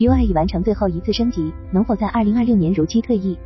[0.00, 3.36] U2 已完成最后一次升级，能否在二零二六年如期退役？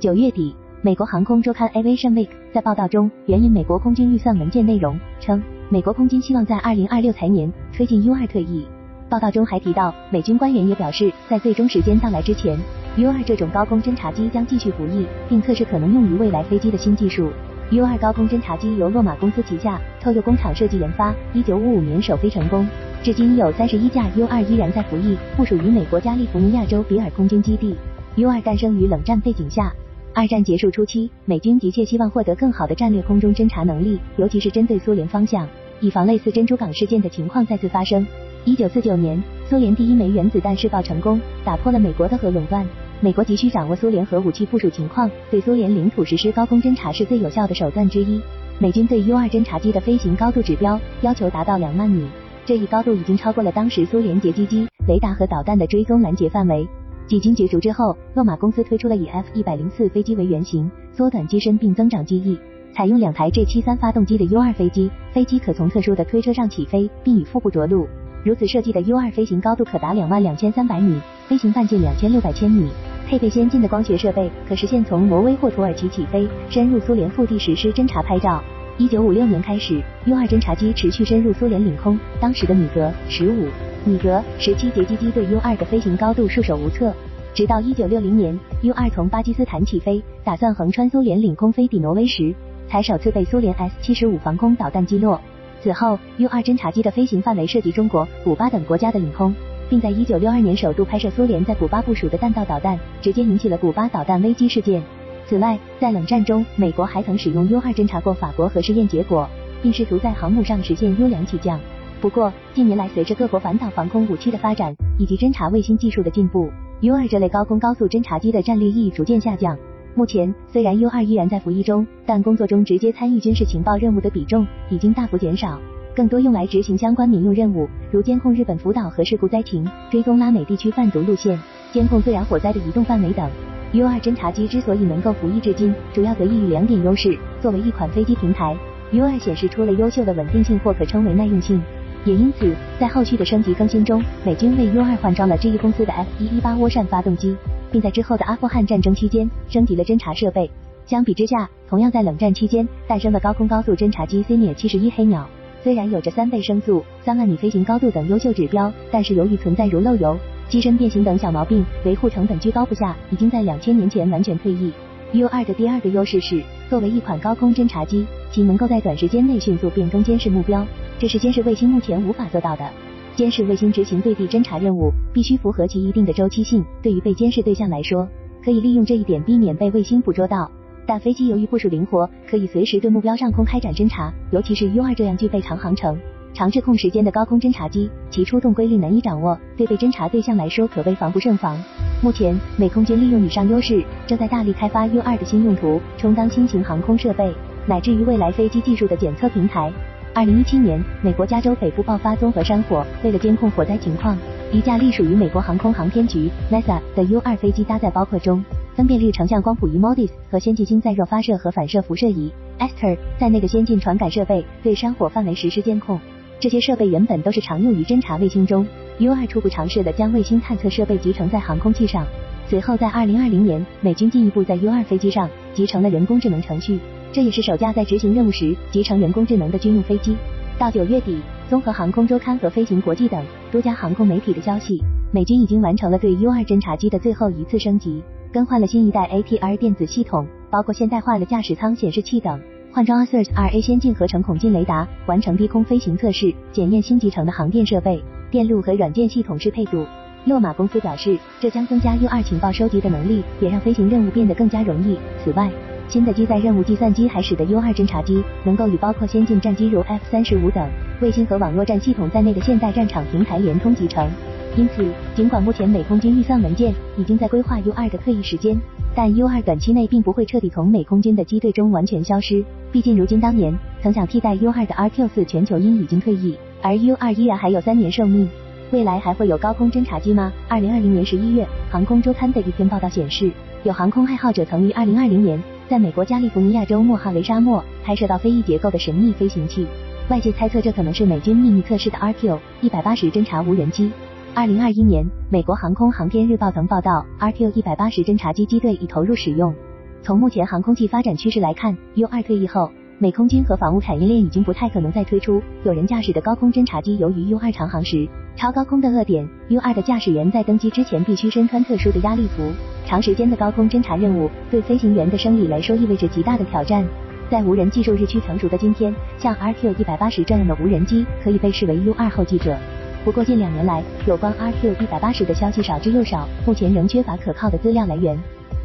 [0.00, 8.66] 九月底，美国航空周刊 Aviation Week 在报道中援引美国空军预算文件内容称，美国空军希望在二零二六财年推进 U2 退役。
[9.08, 12.58] 报道中还提到，美军官员也表示，在最终时间到来之前
[12.96, 17.30] ，U2 这种高空侦察机将继续服役，并测试可能用于未来飞机的新技术。
[17.70, 22.68] U2 高空侦察机由洛马公司旗下特佑工厂设计研发，一九五五年首飞成功，
[23.02, 27.74] 至今有三十一架 U2 依然在服役，部署于美国加利福尼亚州比尔空军基地。
[28.16, 29.72] U2 诞生于冷战背景下，
[30.14, 35.48] 二战结束初期，美军急切希望获得更好的战略空中侦察能力，尤其是针对苏联方向，
[35.80, 38.06] 以防类似珍珠港事件的情况再次发生。
[38.44, 42.64] 一九四九年，苏联第一枚原子弹试爆成功，打破了美国的核垄断。
[43.04, 48.18] 美国急需掌握苏联核武器部署情况，对苏联领土实施高空侦察是最有效的手段之一。
[48.58, 52.08] 美军对 U 二侦察机的飞行高度指标要求达到两万米，
[52.46, 56.66] 这一高度已经超过了当时苏联截击机、雷达和导弹的追踪拦截范围。
[57.06, 62.38] 几经角逐之后，洛马公司推出了以 F 一百零四飞机为原型，缩短机身并增长机翼，
[62.74, 67.86] 采用两台 G 七三发动机的 U 二飞机，飞机可从特殊的推车上起飞，并以腹部着陆。
[68.24, 72.70] 如此设计的 U 二飞行高度可达两万两千三百米，飞行半径两千六百千米。
[73.06, 78.42] 配备先进的光学设备，可实现从挪威或土耳其起飞，深入苏联腹地实施侦察拍照。
[78.76, 81.98] 一九五六年开始，U 二侦察机持续深入苏联领空。
[82.20, 83.46] 当时的米格十五、
[83.84, 86.92] 米格十七截击机对 U 二的飞行高度束手无策。
[87.34, 92.34] 直到一九六零年，U 二从巴基斯坦起飞，打算横穿苏联领空飞抵挪威时，
[92.68, 95.20] 才首次被苏联 S 七十五防空导弹击落。
[95.62, 99.34] 此后，U 二侦察机的飞行范围涉及中国、古巴等国家的领空。
[99.68, 104.82] 并在一九六二年首度拍摄苏联在古巴部署的弹道导弹，直接引起了古巴导弹危机事件。
[105.26, 109.28] 此外，在冷战中，美国还曾使用 U 二侦察过法国核试验结果，
[109.62, 111.58] 并试图在航母上实现优良起降。
[112.00, 116.50] 不过，近年来随着各国反导防空武器的发展以及侦察卫星技术的进步
[116.82, 119.56] ，U 二这类高空高速侦察机的战略意义逐渐下降。
[119.94, 125.58] 目前，虽然 U 二依然在服役中，但工作中直接参与军事情报任务的比重已经大幅减少。
[125.94, 131.38] 更多用来执行相关民用任务，如监控日本福岛核事故灾情、追踪拉美地区贩毒路线、
[131.72, 133.30] 监控自然火灾的移动范围等。
[133.74, 137.16] U 二侦察机之所以能够服役至今，主要得益于两点优势。
[137.40, 138.56] 作为一款飞机平台
[138.90, 141.62] ，U 二显示出了优秀的稳定性或可称为耐用性。
[142.04, 147.36] 也因此，在后续的升级更新中，美军为 U 二换装了 GE 公司的 F 一一八涡扇发动机，
[147.70, 150.50] 并在之后的阿富汗战争期间升级了侦察设备。
[150.86, 155.24] 相比之下，同样在冷战期间诞生的高空高速侦察机 Senior 七十一黑鸟。
[155.64, 160.14] 虽然有着三倍声速、三万米飞行高度等优秀指标，但是由于存在如漏油、
[160.46, 164.70] 机身变形等小毛病，维护成本居高不下，已经在两千年前完全退役。
[165.14, 170.66] U 二的第二个优势是，作为一款高空侦察机，其能够在短时间内迅速变更监视目标，
[170.98, 172.70] 这是监视卫星目前无法做到的。
[173.16, 176.62] 监视卫星执行对地侦察任务，必须符合其一定的周期性。
[176.82, 178.06] 对于被监视对象来说，
[178.44, 180.50] 可以利用这一点避免被卫星捕捉到。
[180.86, 185.98] 但飞机由于部署灵活，可以随时对目标上空开展侦察，尤其是 U 二这样具备长航程、
[186.34, 191.56] 长滞空时间的高空侦察机，其出动规律难以掌握，对被侦察对象来说可谓防不胜防。
[192.02, 197.32] 目前，美空军利用以上优势，正在大力开发 U 二的新用途，充当新型航空设备，
[197.66, 199.72] 乃至于未来飞机技术的检测平台。
[200.14, 204.16] 二零一七年，美国加州北部爆发综合山火，为了监控火灾情况，
[204.52, 208.44] 一架隶属于美国航空航天局 NASA 的 U 二飞机搭载包括中。
[208.76, 215.98] 分辨率成像光谱仪 MODIS 和先进星载热发射和反射辐射仪 ESTER 在内的先进传感设备对山火范围实施监控。
[216.40, 218.66] 这些设备原本都是常用于侦察卫星中。
[218.98, 222.04] U2 初步尝试的将卫星探测设备集成在航空器上。
[222.48, 226.78] 随后在2020年，美军进一步在 U2 飞机上集成了人工智能程序，
[227.12, 230.16] 这也是首架在执行任务时集成人工智能的军用飞机。
[230.58, 238.02] 到九月底，综合航空周刊和飞行国际等多家航空媒体的消息，美军已经完成了对 U2 侦察机的最后一次升级。
[238.34, 242.40] 更换了新一代 ATR 电子系统，包括现代化的驾驶舱显示器等，
[242.72, 248.02] 换装 ASIRS RA 先进合成孔径雷达，完成低空飞行测试，检验新集成的航电设备、
[248.32, 249.86] 电路和软件系统适配度。
[250.24, 254.98] 洛马公司表示，这将增加 U2 情报收集的能力，也让飞行任务变得更加容易。
[255.22, 255.48] 此外，
[255.88, 260.68] 新的机载任务计算机还使得 U2 侦察机能够与包括先进战机如 F-35 等
[261.00, 264.10] 卫星和网络战系统在内的现代战场平台联通集成。
[264.56, 268.56] 因此，尽管目前美空军预算文件已经在规划 U 二的退役时间，
[268.94, 272.44] 但 U 二短期内并不会彻底从美空军的机队中完全消失。
[272.70, 273.52] 毕竟，如今当年
[273.82, 278.28] 曾想替代 U 二的 RQ 四全球鹰已经退役，而 U 二依然还有三年寿命。
[278.70, 280.32] 未来还会有高空侦察机吗？
[280.48, 283.32] 二零二零年十一月，航空周刊的一篇报道显示，
[283.64, 289.66] 有航空爱好者曾于二零二零年在美国加利福尼亚州莫哈雷沙漠拍摄到飞翼结构的神秘飞行器。
[290.08, 293.90] 外界猜测，这可能是美军秘密测试的 RQ 一百八十侦察无人机。
[294.36, 299.54] 二零二一年，美国航空航天日报曾报道，RQ 一百八十侦察机机队已投入使用。
[300.02, 306.98] 从目前航空器发展趋势来看，U 二退役后，美空军和防务产业链已经不太可能再推出有人驾驶的高空侦察机。
[306.98, 312.52] 由于 U 二长航时超高空的恶点，U 二的驾驶员在登机之前必须身穿特殊的压力服。
[312.84, 316.84] 长时间的高空侦察任务对飞行员的生理来说意味着极大的挑战。
[317.30, 322.58] 在无人技术日趋成熟的今天，像 RQ 一百八十这样的无人机可以被视为 U 二后继者。
[323.04, 328.18] 不过近两年来，有关 RQ 一百八十的消息少之又少，目前仍缺乏可靠的资料来源。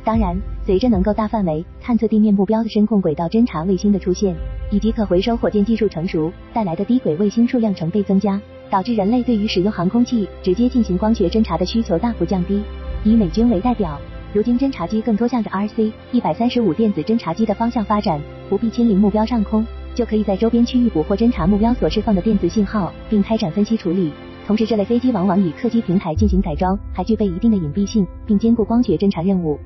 [0.05, 0.33] 当然，
[0.65, 4.33] 随着能够大范围探测地面目标的深空轨道侦察卫星的出现，
[4.71, 8.39] 以及可回收火箭技术成熟带来的低轨卫星数量成倍增加，
[8.69, 12.61] 导致人类对于使用航空器直接进行光学侦察的需求大幅降低。
[13.03, 13.99] 以美军为代表，
[14.31, 18.17] 如今侦察机更多向着 RC 一百三十五电子侦察机的方向发展，
[18.49, 24.13] 不必亲临目标上空，就可以在周边区域捕获侦察目标所释放的电子信号，并开展分析处理。
[24.49, 29.59] 同时，这类飞机往往以客机平台进行改装，还具备一定的隐蔽性，并兼顾光学侦察任务。